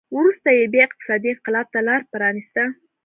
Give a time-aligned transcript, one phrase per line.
[0.17, 2.63] وروسته یې بیا اقتصادي انقلاب ته لار پرانېسته